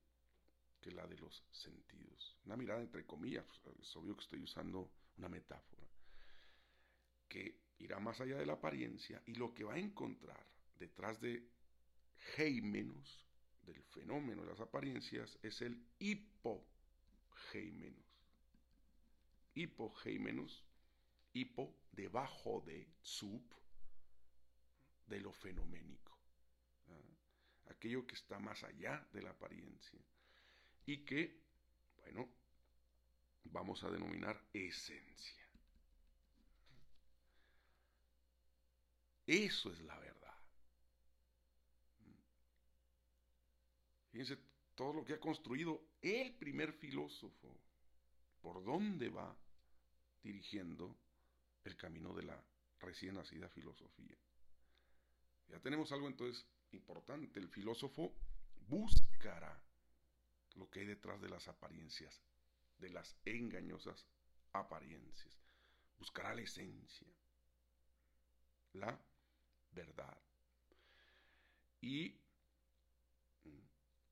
que 0.79 0.91
la 0.91 1.05
de 1.07 1.17
los 1.17 1.43
sentidos. 1.51 2.37
Una 2.45 2.57
mirada 2.57 2.81
entre 2.81 3.05
comillas, 3.05 3.45
es 3.79 3.95
obvio 3.95 4.15
que 4.15 4.23
estoy 4.23 4.43
usando 4.43 4.91
una 5.17 5.29
metáfora, 5.29 5.87
que 7.27 7.60
irá 7.81 7.99
más 7.99 8.21
allá 8.21 8.37
de 8.37 8.45
la 8.45 8.53
apariencia 8.53 9.21
y 9.25 9.35
lo 9.35 9.53
que 9.53 9.63
va 9.63 9.73
a 9.73 9.79
encontrar 9.79 10.45
detrás 10.77 11.19
de 11.19 11.49
heimenos, 12.37 13.25
del 13.63 13.83
fenómeno 13.83 14.43
de 14.43 14.49
las 14.49 14.59
apariencias, 14.59 15.37
es 15.41 15.61
el 15.61 15.83
hipogeimenos. 15.99 16.65
Hipogeimenos, 19.53 20.63
hipo, 21.33 21.75
debajo 21.91 22.63
de, 22.65 22.87
sub, 23.01 23.43
de 25.07 25.19
lo 25.19 25.31
fenoménico. 25.33 26.17
Aquello 27.69 28.05
que 28.05 28.15
está 28.15 28.39
más 28.39 28.63
allá 28.63 29.07
de 29.13 29.21
la 29.21 29.31
apariencia. 29.31 29.99
Y 30.85 31.05
que, 31.05 31.41
bueno, 31.97 32.29
vamos 33.45 33.83
a 33.83 33.89
denominar 33.89 34.43
esencia. 34.53 35.40
Eso 39.31 39.71
es 39.71 39.79
la 39.79 39.97
verdad. 39.97 40.35
Fíjense 44.11 44.37
todo 44.75 44.91
lo 44.91 45.05
que 45.05 45.13
ha 45.13 45.21
construido 45.21 45.81
el 46.01 46.33
primer 46.33 46.73
filósofo. 46.73 47.57
¿Por 48.41 48.61
dónde 48.61 49.07
va 49.07 49.33
dirigiendo 50.21 50.97
el 51.63 51.77
camino 51.77 52.13
de 52.13 52.23
la 52.23 52.43
recién 52.81 53.15
nacida 53.15 53.47
filosofía? 53.47 54.17
Ya 55.47 55.61
tenemos 55.61 55.93
algo 55.93 56.09
entonces 56.09 56.45
importante. 56.73 57.39
El 57.39 57.47
filósofo 57.47 58.13
buscará 58.67 59.63
lo 60.55 60.69
que 60.69 60.81
hay 60.81 60.87
detrás 60.87 61.21
de 61.21 61.29
las 61.29 61.47
apariencias, 61.47 62.21
de 62.79 62.89
las 62.89 63.15
engañosas 63.23 64.05
apariencias. 64.51 65.33
Buscará 65.99 66.35
la 66.35 66.41
esencia, 66.41 67.07
la 68.73 68.99
verdad. 69.71 70.17
Y 71.81 72.15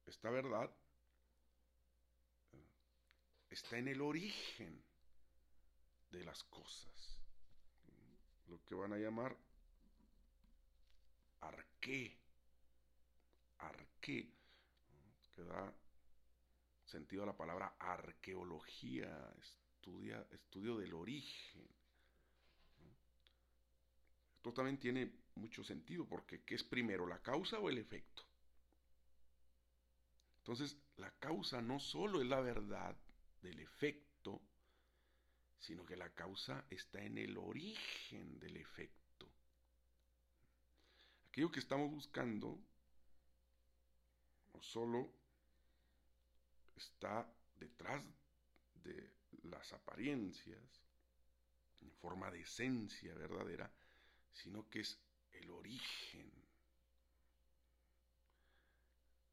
esta 0.05 0.29
verdad 0.29 0.69
está 3.49 3.77
en 3.77 3.87
el 3.87 4.01
origen 4.01 4.83
de 6.11 6.23
las 6.23 6.43
cosas, 6.45 7.21
lo 8.47 8.63
que 8.65 8.73
van 8.75 8.93
a 8.93 8.97
llamar 8.97 9.37
arqué, 11.41 12.17
arqué, 13.59 14.33
que 15.35 15.43
da 15.43 15.73
sentido 16.85 17.23
a 17.23 17.27
la 17.27 17.37
palabra 17.37 17.75
arqueología, 17.79 19.33
estudia, 19.39 20.25
estudio 20.31 20.77
del 20.77 20.93
origen. 20.93 21.67
Esto 24.35 24.53
también 24.53 24.79
tiene 24.79 25.11
mucho 25.39 25.63
sentido 25.63 26.05
porque 26.05 26.41
¿qué 26.43 26.55
es 26.55 26.63
primero, 26.63 27.07
la 27.07 27.19
causa 27.19 27.59
o 27.59 27.69
el 27.69 27.77
efecto? 27.77 28.23
Entonces, 30.39 30.77
la 30.97 31.11
causa 31.19 31.61
no 31.61 31.79
solo 31.79 32.21
es 32.21 32.27
la 32.27 32.41
verdad 32.41 32.95
del 33.41 33.59
efecto, 33.59 34.41
sino 35.59 35.85
que 35.85 35.95
la 35.95 36.09
causa 36.09 36.65
está 36.69 37.03
en 37.03 37.17
el 37.17 37.37
origen 37.37 38.39
del 38.39 38.57
efecto. 38.57 39.27
Aquello 41.27 41.51
que 41.51 41.59
estamos 41.59 41.91
buscando 41.91 42.59
no 44.53 44.61
solo 44.63 45.11
está 46.75 47.31
detrás 47.59 48.03
de 48.83 49.11
las 49.43 49.71
apariencias, 49.73 50.63
en 51.81 51.91
forma 51.91 52.31
de 52.31 52.41
esencia 52.41 53.13
verdadera, 53.13 53.71
sino 54.33 54.67
que 54.69 54.81
es 54.81 54.99
el 55.33 55.49
origen. 55.49 56.31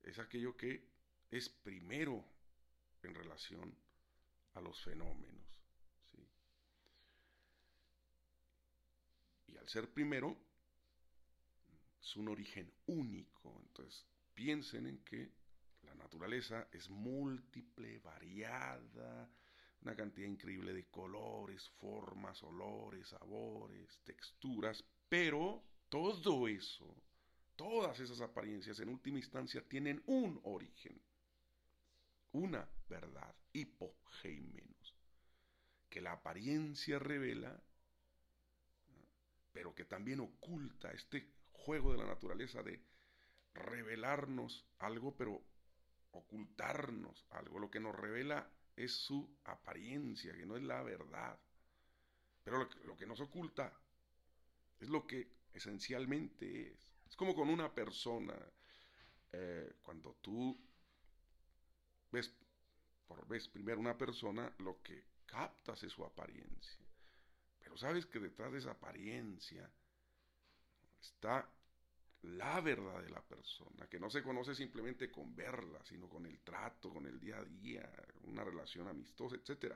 Es 0.03 0.19
aquello 0.19 0.57
que 0.57 0.89
es 1.31 1.49
primero 1.49 2.25
en 3.03 3.15
relación 3.15 3.77
a 4.55 4.61
los 4.61 4.83
fenómenos. 4.83 5.47
Y 9.49 9.57
al 9.57 9.69
ser 9.69 9.93
primero, 9.93 10.37
es 12.01 12.17
un 12.17 12.29
origen 12.29 12.73
único. 12.87 13.61
Entonces, 13.61 14.07
piensen 14.35 14.87
en 14.87 14.99
que 15.05 15.33
la 15.83 15.95
naturaleza 15.95 16.69
es 16.73 16.89
múltiple, 16.91 17.99
variada, 18.01 19.29
una 19.83 19.95
cantidad 19.95 20.27
increíble 20.27 20.73
de 20.73 20.87
colores, 20.87 21.69
formas, 21.79 22.43
olores, 22.43 23.09
sabores, 23.09 24.01
texturas, 24.05 24.85
pero 25.09 25.63
todo 25.89 26.49
eso, 26.49 26.87
todas 27.57 27.99
esas 28.01 28.21
apariencias 28.21 28.81
en 28.81 28.89
última 28.89 29.19
instancia 29.19 29.63
tienen 29.69 30.03
un 30.07 30.41
origen 30.45 31.01
una 32.37 32.69
verdad, 32.89 33.35
hipogeimenos, 33.53 34.95
que 35.89 36.03
la 36.03 36.13
apariencia 36.13 36.99
revela, 36.99 37.63
pero 39.53 39.75
que 39.75 39.87
también 39.87 40.21
oculta 40.21 40.93
este 40.93 41.33
juego 41.53 41.93
de 41.93 41.99
la 41.99 42.07
naturaleza 42.07 42.63
de 42.63 42.85
revelarnos 43.55 44.67
algo, 44.79 45.17
pero 45.17 45.43
ocultarnos 46.11 47.27
algo. 47.31 47.59
Lo 47.59 47.71
que 47.71 47.81
nos 47.81 47.95
revela 47.95 48.51
es 48.77 48.93
su 48.93 49.39
apariencia, 49.45 50.35
que 50.35 50.45
no 50.45 50.57
es 50.57 50.63
la 50.63 50.83
verdad. 50.83 51.39
Pero 52.45 52.59
lo 52.59 52.69
que, 52.69 52.79
lo 52.85 52.97
que 52.97 53.07
nos 53.07 53.21
oculta 53.21 53.73
es 54.79 54.91
lo 54.91 55.07
que 55.07 55.36
esencialmente 55.57 56.73
es. 56.73 56.97
Es 57.07 57.17
como 57.17 57.35
con 57.35 57.49
una 57.49 57.73
persona, 57.73 58.37
eh, 59.33 59.77
cuando 59.83 60.17
tú 60.21 60.59
ves 62.11 62.33
por 63.07 63.27
vez 63.27 63.49
primero 63.49 63.81
una 63.81 63.97
persona, 63.97 64.53
lo 64.59 64.83
que 64.83 65.05
captas 65.27 65.83
es 65.83 65.93
su 65.93 66.05
apariencia. 66.05 66.85
Pero 67.59 67.77
sabes 67.77 68.07
que 68.07 68.19
detrás 68.19 68.53
de 68.53 68.59
esa 68.59 68.73
apariencia 68.73 69.71
está 71.01 71.49
la 72.23 72.61
verdad 72.61 73.03
de 73.03 73.11
la 73.11 73.23
persona, 73.23 73.87
que 73.89 74.01
no 74.01 74.11
se 74.11 74.23
conoce 74.23 74.55
simplemente 74.55 75.11
con 75.11 75.35
verla, 75.37 75.85
sino 75.85 76.09
con 76.09 76.27
el 76.27 76.41
trato, 76.41 76.91
con 76.91 77.07
el 77.07 77.21
día 77.21 77.39
a 77.39 77.45
día, 77.45 77.89
una 78.25 78.43
relación 78.43 78.89
amistosa, 78.89 79.37
etc. 79.37 79.75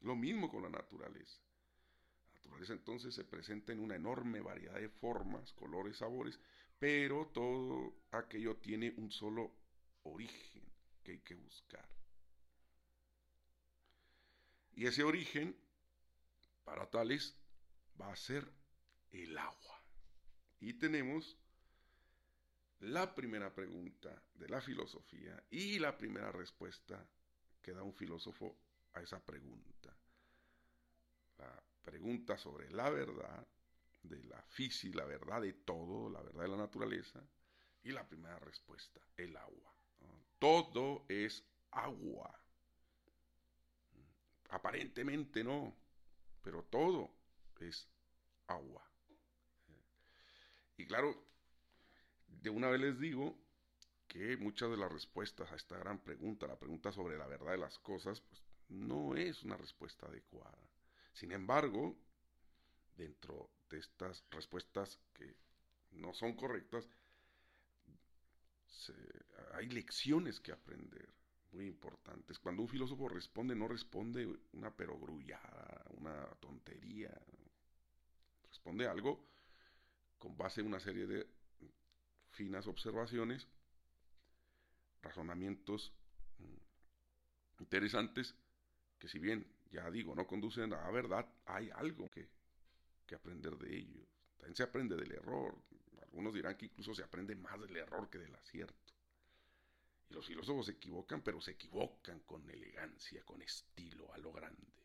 Lo 0.00 0.16
mismo 0.16 0.50
con 0.50 0.62
la 0.62 0.68
naturaleza. 0.68 1.40
Entonces 2.70 3.14
se 3.14 3.24
presenta 3.24 3.72
en 3.72 3.80
una 3.80 3.96
enorme 3.96 4.40
variedad 4.40 4.74
de 4.74 4.88
formas, 4.88 5.52
colores, 5.52 5.98
sabores, 5.98 6.38
pero 6.78 7.30
todo 7.32 7.94
aquello 8.10 8.56
tiene 8.56 8.92
un 8.96 9.10
solo 9.10 9.52
origen 10.02 10.62
que 11.02 11.12
hay 11.12 11.18
que 11.20 11.34
buscar. 11.34 11.88
Y 14.74 14.86
ese 14.86 15.04
origen, 15.04 15.56
para 16.64 16.90
tales, 16.90 17.36
va 18.00 18.12
a 18.12 18.16
ser 18.16 18.50
el 19.10 19.36
agua. 19.38 19.82
Y 20.60 20.74
tenemos 20.74 21.38
la 22.80 23.14
primera 23.14 23.54
pregunta 23.54 24.22
de 24.34 24.48
la 24.48 24.60
filosofía 24.60 25.42
y 25.50 25.78
la 25.78 25.96
primera 25.96 26.30
respuesta 26.30 27.06
que 27.62 27.72
da 27.72 27.82
un 27.82 27.94
filósofo 27.94 28.56
a 28.94 29.00
esa 29.00 29.24
pregunta. 29.24 29.96
La 31.38 31.62
pregunta 31.86 32.36
sobre 32.36 32.68
la 32.70 32.90
verdad 32.90 33.46
de 34.02 34.22
la 34.24 34.42
física, 34.42 34.98
la 34.98 35.04
verdad 35.04 35.40
de 35.40 35.52
todo, 35.52 36.10
la 36.10 36.20
verdad 36.20 36.42
de 36.42 36.48
la 36.48 36.56
naturaleza, 36.56 37.22
y 37.84 37.92
la 37.92 38.06
primera 38.06 38.38
respuesta, 38.40 39.00
el 39.16 39.36
agua. 39.36 39.72
Todo 40.40 41.06
es 41.08 41.44
agua. 41.70 42.38
Aparentemente 44.50 45.44
no, 45.44 45.76
pero 46.42 46.64
todo 46.64 47.10
es 47.60 47.88
agua. 48.48 48.84
Y 50.76 50.86
claro, 50.86 51.24
de 52.26 52.50
una 52.50 52.68
vez 52.68 52.80
les 52.80 52.98
digo 52.98 53.38
que 54.08 54.36
muchas 54.36 54.70
de 54.70 54.76
las 54.76 54.90
respuestas 54.92 55.50
a 55.52 55.56
esta 55.56 55.78
gran 55.78 56.00
pregunta, 56.00 56.48
la 56.48 56.58
pregunta 56.58 56.90
sobre 56.90 57.16
la 57.16 57.28
verdad 57.28 57.52
de 57.52 57.58
las 57.58 57.78
cosas, 57.78 58.20
pues 58.20 58.42
no 58.68 59.14
es 59.14 59.44
una 59.44 59.56
respuesta 59.56 60.06
adecuada. 60.06 60.58
Sin 61.16 61.32
embargo, 61.32 61.96
dentro 62.94 63.50
de 63.70 63.78
estas 63.78 64.22
respuestas 64.30 65.00
que 65.14 65.34
no 65.92 66.12
son 66.12 66.36
correctas, 66.36 66.86
hay 69.54 69.66
lecciones 69.70 70.38
que 70.40 70.52
aprender 70.52 71.08
muy 71.52 71.68
importantes. 71.68 72.38
Cuando 72.38 72.60
un 72.60 72.68
filósofo 72.68 73.08
responde, 73.08 73.56
no 73.56 73.66
responde 73.66 74.28
una 74.52 74.76
perogrullada, 74.76 75.86
una 75.96 76.26
tontería. 76.38 77.18
Responde 78.50 78.86
algo 78.86 79.26
con 80.18 80.36
base 80.36 80.60
en 80.60 80.66
una 80.66 80.80
serie 80.80 81.06
de 81.06 81.26
finas 82.32 82.66
observaciones, 82.66 83.48
razonamientos 85.00 85.94
mm, 86.40 87.62
interesantes, 87.62 88.34
que 88.98 89.08
si 89.08 89.18
bien, 89.18 89.55
ya 89.76 89.90
digo, 89.90 90.14
no 90.14 90.26
conducen 90.26 90.72
a 90.72 90.82
la 90.82 90.90
verdad, 90.90 91.26
hay 91.44 91.70
algo 91.70 92.08
que, 92.10 92.28
que 93.06 93.14
aprender 93.14 93.56
de 93.56 93.76
ellos. 93.76 94.08
También 94.36 94.56
se 94.56 94.62
aprende 94.62 94.96
del 94.96 95.12
error. 95.12 95.54
Algunos 96.02 96.34
dirán 96.34 96.56
que 96.56 96.66
incluso 96.66 96.94
se 96.94 97.02
aprende 97.02 97.34
más 97.36 97.60
del 97.60 97.76
error 97.76 98.08
que 98.08 98.18
del 98.18 98.34
acierto. 98.34 98.94
Y 100.08 100.14
los 100.14 100.26
filósofos 100.26 100.66
se 100.66 100.72
equivocan, 100.72 101.20
pero 101.22 101.40
se 101.40 101.52
equivocan 101.52 102.20
con 102.20 102.48
elegancia, 102.48 103.22
con 103.24 103.42
estilo, 103.42 104.12
a 104.12 104.18
lo 104.18 104.32
grande. 104.32 104.76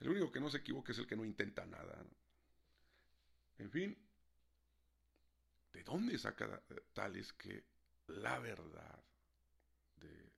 El 0.00 0.10
único 0.10 0.30
que 0.30 0.40
no 0.40 0.48
se 0.48 0.58
equivoca 0.58 0.92
es 0.92 0.98
el 0.98 1.06
que 1.06 1.16
no 1.16 1.24
intenta 1.24 1.66
nada. 1.66 2.06
En 3.58 3.70
fin, 3.70 3.98
¿de 5.72 5.82
dónde 5.82 6.16
saca 6.18 6.62
tales 6.92 7.32
que 7.32 7.64
la 8.06 8.38
verdad 8.38 9.02
de, 9.96 10.30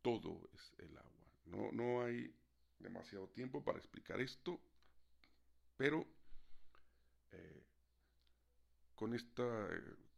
todo 0.00 0.48
es 0.54 0.72
el 0.78 0.96
agua? 0.96 1.15
No, 1.46 1.70
no 1.72 2.02
hay 2.02 2.34
demasiado 2.78 3.28
tiempo 3.28 3.64
para 3.64 3.78
explicar 3.78 4.20
esto, 4.20 4.60
pero 5.76 6.06
eh, 7.32 7.64
con 8.94 9.14
esta, 9.14 9.68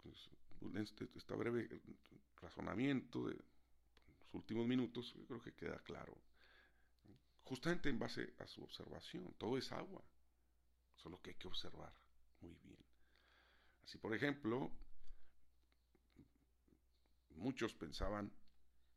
pues, 0.02 0.30
este, 0.76 1.08
esta 1.14 1.34
breve 1.34 1.68
razonamiento 2.40 3.26
de 3.26 3.34
los 3.34 4.34
últimos 4.34 4.66
minutos, 4.66 5.14
creo 5.26 5.40
que 5.40 5.54
queda 5.54 5.78
claro. 5.80 6.16
Justamente 7.44 7.88
en 7.88 7.98
base 7.98 8.34
a 8.38 8.46
su 8.46 8.62
observación, 8.62 9.34
todo 9.38 9.56
es 9.56 9.72
agua, 9.72 10.02
solo 10.96 11.20
que 11.22 11.30
hay 11.30 11.36
que 11.36 11.48
observar 11.48 11.92
muy 12.40 12.54
bien. 12.62 12.78
Así, 13.84 13.96
por 13.98 14.14
ejemplo, 14.14 14.70
muchos 17.30 17.74
pensaban 17.74 18.30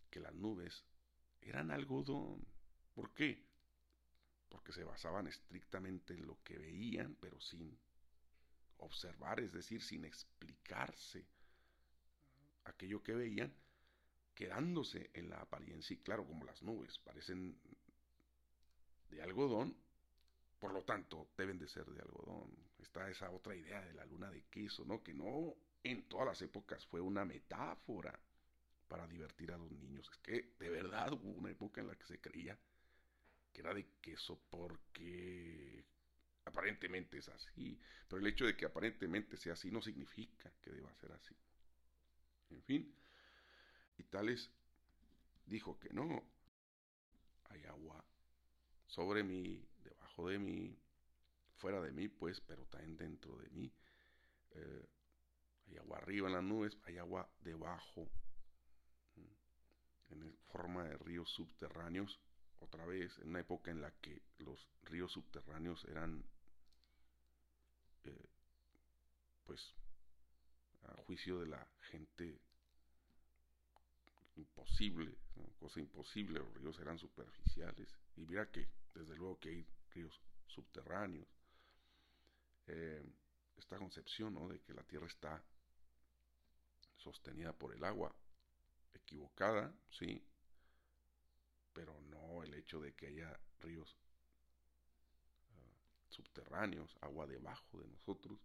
que 0.09 0.19
las 0.19 0.33
nubes 0.33 0.83
eran 1.41 1.71
algodón. 1.71 2.45
¿Por 2.93 3.13
qué? 3.13 3.43
Porque 4.49 4.71
se 4.71 4.83
basaban 4.83 5.27
estrictamente 5.27 6.13
en 6.13 6.25
lo 6.25 6.41
que 6.43 6.57
veían, 6.57 7.15
pero 7.19 7.39
sin 7.39 7.77
observar, 8.77 9.39
es 9.39 9.53
decir, 9.53 9.81
sin 9.81 10.05
explicarse 10.05 11.25
aquello 12.65 13.01
que 13.01 13.13
veían, 13.13 13.53
quedándose 14.35 15.09
en 15.13 15.29
la 15.29 15.41
apariencia. 15.41 15.93
Y 15.93 15.99
claro, 15.99 16.25
como 16.25 16.45
las 16.45 16.61
nubes 16.63 16.97
parecen 16.99 17.59
de 19.09 19.21
algodón, 19.21 19.75
por 20.59 20.73
lo 20.73 20.83
tanto, 20.83 21.29
deben 21.37 21.57
de 21.57 21.67
ser 21.67 21.85
de 21.85 22.01
algodón. 22.01 22.51
Está 22.79 23.09
esa 23.09 23.31
otra 23.31 23.55
idea 23.55 23.81
de 23.81 23.93
la 23.93 24.05
luna 24.05 24.29
de 24.29 24.43
queso, 24.43 24.85
¿no? 24.85 25.01
Que 25.01 25.13
no 25.13 25.55
en 25.83 26.07
todas 26.07 26.27
las 26.27 26.41
épocas 26.41 26.85
fue 26.85 27.01
una 27.01 27.25
metáfora 27.25 28.19
para 28.91 29.07
divertir 29.07 29.53
a 29.53 29.57
los 29.57 29.71
niños. 29.71 30.09
Es 30.11 30.17
que 30.17 30.53
de 30.59 30.69
verdad 30.69 31.13
hubo 31.13 31.29
una 31.29 31.49
época 31.49 31.79
en 31.79 31.87
la 31.87 31.95
que 31.95 32.03
se 32.03 32.19
creía 32.19 32.59
que 33.53 33.61
era 33.61 33.73
de 33.73 33.87
queso 34.01 34.37
porque 34.49 35.85
aparentemente 36.43 37.17
es 37.17 37.29
así. 37.29 37.79
Pero 38.09 38.19
el 38.19 38.27
hecho 38.27 38.45
de 38.45 38.57
que 38.57 38.65
aparentemente 38.65 39.37
sea 39.37 39.53
así 39.53 39.71
no 39.71 39.81
significa 39.81 40.51
que 40.61 40.71
deba 40.71 40.93
ser 40.95 41.13
así. 41.13 41.33
En 42.49 42.61
fin, 42.63 42.93
y 43.97 44.03
Tales 44.03 44.51
dijo 45.45 45.79
que 45.79 45.93
no, 45.93 46.29
hay 47.45 47.63
agua 47.63 48.03
sobre 48.87 49.23
mí, 49.23 49.65
debajo 49.85 50.27
de 50.27 50.37
mí, 50.37 50.77
fuera 51.55 51.79
de 51.79 51.93
mí, 51.93 52.09
pues, 52.09 52.41
pero 52.41 52.65
también 52.65 52.97
dentro 52.97 53.37
de 53.37 53.49
mí. 53.51 53.73
Eh, 54.49 54.85
hay 55.67 55.77
agua 55.77 55.99
arriba 55.99 56.27
en 56.27 56.33
las 56.33 56.43
nubes, 56.43 56.77
hay 56.83 56.97
agua 56.97 57.31
debajo, 57.39 58.11
en 60.11 60.35
forma 60.51 60.83
de 60.83 60.97
ríos 60.97 61.29
subterráneos. 61.31 62.19
Otra 62.59 62.85
vez, 62.85 63.17
en 63.19 63.29
una 63.29 63.39
época 63.39 63.71
en 63.71 63.81
la 63.81 63.91
que 63.91 64.21
los 64.39 64.67
ríos 64.83 65.11
subterráneos 65.11 65.83
eran, 65.85 66.23
eh, 68.03 68.29
pues, 69.45 69.73
a 70.83 70.93
juicio 71.03 71.39
de 71.39 71.47
la 71.47 71.67
gente 71.89 72.39
imposible, 74.35 75.15
cosa 75.59 75.79
imposible, 75.79 76.39
los 76.39 76.53
ríos 76.55 76.79
eran 76.79 76.97
superficiales. 76.97 77.89
Y 78.15 78.21
mira 78.21 78.49
que, 78.49 78.67
desde 78.93 79.15
luego 79.15 79.39
que 79.39 79.49
hay 79.49 79.67
ríos 79.93 80.19
subterráneos. 80.47 81.27
Eh, 82.67 83.03
esta 83.57 83.77
concepción 83.77 84.33
¿no? 84.33 84.47
de 84.47 84.59
que 84.61 84.73
la 84.73 84.83
Tierra 84.83 85.07
está 85.07 85.43
sostenida 86.97 87.53
por 87.53 87.73
el 87.75 87.83
agua, 87.83 88.13
equivocada, 88.93 89.73
sí, 89.89 90.23
pero 91.73 91.99
no 92.01 92.43
el 92.43 92.53
hecho 92.53 92.79
de 92.79 92.93
que 92.93 93.07
haya 93.07 93.39
ríos 93.59 93.95
uh, 95.51 96.13
subterráneos, 96.13 96.97
agua 97.01 97.27
debajo 97.27 97.79
de 97.79 97.87
nosotros. 97.87 98.39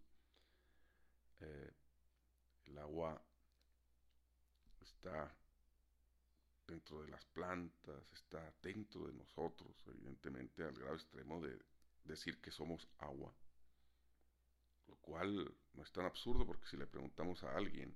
Eh, 1.39 1.73
el 2.65 2.77
agua 2.79 3.21
está 4.81 5.35
dentro 6.67 7.01
de 7.01 7.09
las 7.09 7.23
plantas, 7.25 8.11
está 8.11 8.53
dentro 8.61 9.07
de 9.07 9.13
nosotros, 9.13 9.83
evidentemente 9.87 10.63
al 10.63 10.73
grado 10.73 10.95
extremo 10.95 11.41
de 11.41 11.59
decir 12.03 12.41
que 12.41 12.51
somos 12.51 12.87
agua. 12.97 13.33
Lo 14.87 14.95
cual 14.97 15.53
no 15.73 15.83
es 15.83 15.91
tan 15.91 16.05
absurdo 16.05 16.45
porque 16.45 16.67
si 16.67 16.77
le 16.77 16.87
preguntamos 16.87 17.43
a 17.43 17.55
alguien, 17.55 17.95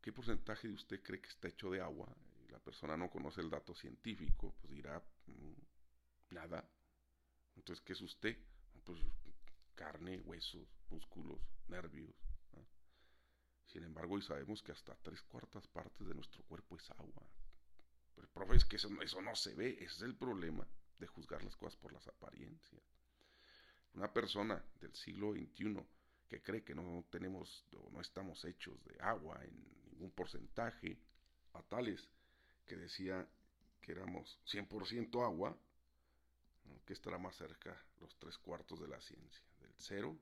¿qué 0.00 0.12
porcentaje 0.12 0.68
de 0.68 0.74
usted 0.74 1.02
cree 1.02 1.20
que 1.20 1.28
está 1.28 1.48
hecho 1.48 1.70
de 1.70 1.80
agua? 1.80 2.08
La 2.50 2.58
persona 2.58 2.96
no 2.96 3.10
conoce 3.10 3.40
el 3.40 3.50
dato 3.50 3.74
científico, 3.74 4.54
pues 4.60 4.72
dirá, 4.72 5.02
mm, 5.26 6.34
nada. 6.34 6.68
Entonces, 7.56 7.84
¿qué 7.84 7.92
es 7.92 8.00
usted? 8.00 8.36
Pues 8.84 9.00
carne, 9.74 10.20
huesos, 10.20 10.68
músculos, 10.90 11.40
nervios. 11.68 12.14
Sin 13.66 13.84
embargo, 13.84 14.14
hoy 14.14 14.22
sabemos 14.22 14.62
que 14.62 14.72
hasta 14.72 14.96
tres 14.96 15.22
cuartas 15.22 15.66
partes 15.68 16.06
de 16.06 16.14
nuestro 16.14 16.42
cuerpo 16.42 16.76
es 16.76 16.90
agua. 16.90 17.22
Pero 18.16 18.28
profe 18.28 18.56
es 18.56 18.64
que 18.64 18.76
eso, 18.76 18.90
eso 19.00 19.22
no 19.22 19.34
se 19.36 19.54
ve, 19.54 19.74
ese 19.74 19.84
es 19.84 20.02
el 20.02 20.16
problema 20.16 20.66
de 20.98 21.06
juzgar 21.06 21.42
las 21.44 21.56
cosas 21.56 21.76
por 21.76 21.92
las 21.92 22.06
apariencias. 22.08 22.82
Una 23.94 24.12
persona 24.12 24.62
del 24.80 24.94
siglo 24.94 25.32
XXI 25.32 25.80
que 26.28 26.42
cree 26.42 26.62
que 26.62 26.74
no 26.74 27.04
tenemos 27.10 27.64
o 27.76 27.90
no 27.90 28.00
estamos 28.00 28.44
hechos 28.44 28.82
de 28.84 29.00
agua 29.00 29.40
en 29.44 29.79
ningún 30.00 30.12
porcentaje, 30.12 30.96
a 31.52 31.62
tales 31.62 32.08
que 32.64 32.76
decía 32.76 33.28
que 33.82 33.92
éramos 33.92 34.38
100% 34.46 35.22
agua, 35.22 35.56
que 36.86 36.94
estará 36.94 37.18
más 37.18 37.36
cerca 37.36 37.76
los 38.00 38.16
tres 38.18 38.38
cuartos 38.38 38.80
de 38.80 38.88
la 38.88 39.00
ciencia, 39.00 39.44
del 39.60 39.74
cero, 39.76 40.16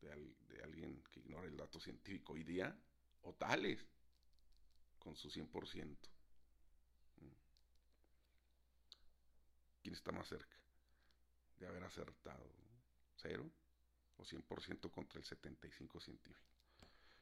de, 0.00 0.08
de 0.48 0.62
alguien 0.64 1.02
que 1.12 1.20
ignora 1.20 1.46
el 1.46 1.56
dato 1.56 1.78
científico 1.78 2.32
hoy 2.32 2.42
día, 2.42 2.76
o 3.22 3.34
tales, 3.34 3.78
con 4.98 5.14
su 5.14 5.30
100%. 5.30 5.96
¿Quién 9.82 9.94
está 9.94 10.12
más 10.12 10.28
cerca 10.28 10.56
de 11.58 11.66
haber 11.66 11.84
acertado? 11.84 12.50
¿Cero? 13.16 13.48
¿O 14.16 14.24
100% 14.24 14.90
contra 14.90 15.18
el 15.18 15.24
75 15.24 16.00
científico? 16.00 16.50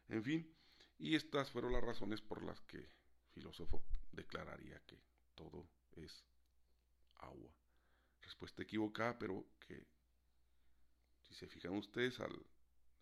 En 0.08 0.24
fin, 0.24 0.58
y 0.98 1.14
estas 1.14 1.50
fueron 1.50 1.72
las 1.72 1.82
razones 1.82 2.20
por 2.20 2.42
las 2.42 2.60
que 2.62 2.78
el 2.78 2.90
filósofo 3.32 3.82
declararía 4.12 4.80
que 4.80 4.98
todo 5.34 5.68
es 5.92 6.24
agua. 7.18 7.54
Respuesta 8.20 8.62
equivocada, 8.62 9.18
pero 9.18 9.46
que 9.60 9.86
si 11.22 11.34
se 11.34 11.46
fijan 11.46 11.76
ustedes 11.76 12.18
al 12.20 12.34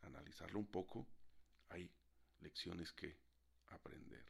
analizarlo 0.02 0.58
un 0.58 0.66
poco, 0.66 1.06
hay 1.70 1.90
lecciones 2.40 2.92
que 2.92 3.16
aprender. 3.68 4.24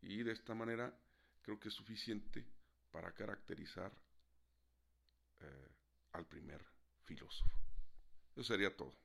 Y 0.00 0.22
de 0.22 0.32
esta 0.32 0.54
manera 0.54 0.96
creo 1.42 1.58
que 1.58 1.68
es 1.68 1.74
suficiente 1.74 2.46
para 2.90 3.12
caracterizar 3.12 3.92
eh, 5.40 5.68
al 6.12 6.26
primer 6.26 6.64
filósofo. 7.04 7.58
Eso 8.32 8.44
sería 8.44 8.74
todo. 8.76 9.01